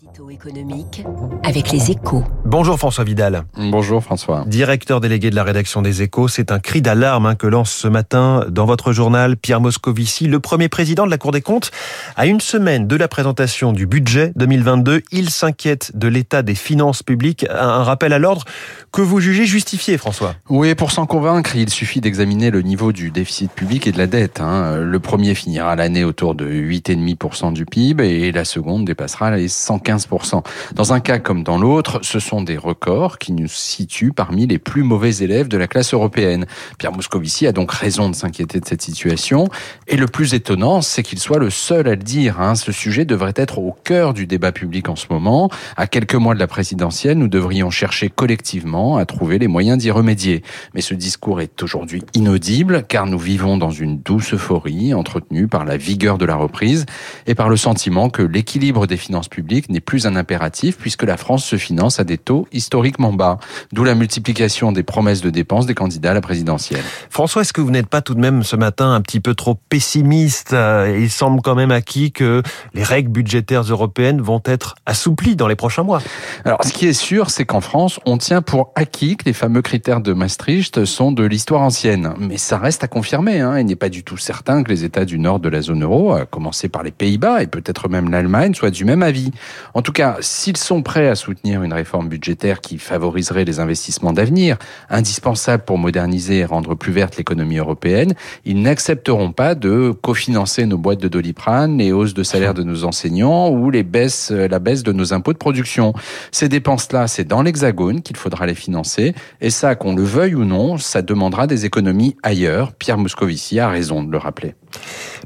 [0.00, 1.04] Édito économique
[1.42, 2.22] avec les échos.
[2.44, 3.42] Bonjour François Vidal.
[3.56, 4.44] Bonjour François.
[4.46, 7.88] Directeur délégué de la rédaction des échos, c'est un cri d'alarme hein, que lance ce
[7.88, 11.72] matin dans votre journal Pierre Moscovici, le premier président de la Cour des comptes.
[12.14, 17.02] À une semaine de la présentation du budget 2022, il s'inquiète de l'état des finances
[17.02, 17.44] publiques.
[17.50, 18.44] Un rappel à l'ordre
[18.92, 20.36] que vous jugez justifié François.
[20.48, 24.06] Oui, pour s'en convaincre, il suffit d'examiner le niveau du déficit public et de la
[24.06, 24.40] dette.
[24.40, 24.76] Hein.
[24.76, 29.48] Le premier finira l'année autour de 8,5% du PIB et la seconde dépassera les
[29.88, 30.42] 115%.
[30.74, 34.58] Dans un cas comme dans l'autre, ce sont des records qui nous situent parmi les
[34.58, 36.46] plus mauvais élèves de la classe européenne.
[36.78, 39.48] Pierre Moscovici a donc raison de s'inquiéter de cette situation.
[39.86, 42.40] Et le plus étonnant, c'est qu'il soit le seul à le dire.
[42.40, 42.54] Hein.
[42.54, 45.50] Ce sujet devrait être au cœur du débat public en ce moment.
[45.76, 49.90] À quelques mois de la présidentielle, nous devrions chercher collectivement à trouver les moyens d'y
[49.90, 50.42] remédier.
[50.74, 55.64] Mais ce discours est aujourd'hui inaudible car nous vivons dans une douce euphorie entretenue par
[55.64, 56.86] la vigueur de la reprise
[57.26, 61.16] et par le sentiment que l'équilibre des finances publiques n'est plus un impératif puisque la
[61.16, 63.38] France se finance à des taux historiquement bas,
[63.72, 66.82] d'où la multiplication des promesses de dépenses des candidats à la présidentielle.
[67.10, 69.54] François, est-ce que vous n'êtes pas tout de même ce matin un petit peu trop
[69.68, 72.42] pessimiste euh, Il semble quand même acquis que
[72.74, 76.00] les règles budgétaires européennes vont être assouplies dans les prochains mois?
[76.44, 79.62] Alors, ce qui est sûr, c'est qu'en France, on tient pour acquis que les fameux
[79.62, 82.14] critères de Maastricht sont de l'histoire ancienne.
[82.18, 83.40] Mais ça reste à confirmer.
[83.40, 83.58] Hein.
[83.58, 86.12] Il n'est pas du tout certain que les États du nord de la zone euro,
[86.12, 89.32] à commencer par les Pays-Bas et peut-être même l'Allemagne, soient du même avis.
[89.74, 94.12] En tout cas, s'ils sont prêts à soutenir une réforme budgétaire qui favoriserait les investissements
[94.12, 94.56] d'avenir,
[94.90, 100.78] indispensables pour moderniser et rendre plus verte l'économie européenne, ils n'accepteront pas de cofinancer nos
[100.78, 104.82] boîtes de doliprane, les hausses de salaire de nos enseignants ou les baisses, la baisse
[104.82, 105.92] de nos impôts de production.
[106.32, 109.14] Ces dépenses-là, c'est dans l'Hexagone qu'il faudra les financer.
[109.40, 112.72] Et ça, qu'on le veuille ou non, ça demandera des économies ailleurs.
[112.72, 114.54] Pierre Moscovici a raison de le rappeler.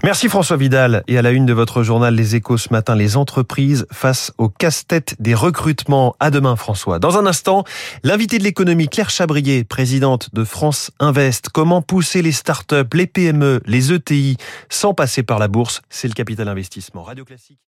[0.05, 1.05] Merci François Vidal.
[1.07, 4.49] Et à la une de votre journal Les Échos ce matin, les entreprises face au
[4.49, 6.17] casse-tête des recrutements.
[6.19, 6.99] À demain François.
[6.99, 7.65] Dans un instant,
[8.03, 11.51] l'invité de l'économie Claire Chabrier, présidente de France Invest.
[11.51, 14.37] Comment pousser les startups, les PME, les ETI
[14.69, 15.83] sans passer par la bourse?
[15.89, 17.03] C'est le capital investissement.
[17.05, 17.63] Radio Classique.